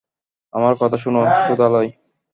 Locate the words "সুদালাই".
1.47-1.89